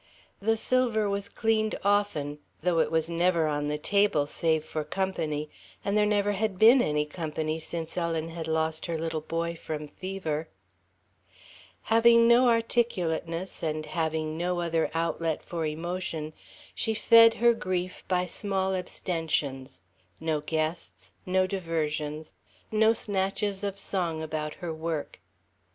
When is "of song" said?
23.63-24.23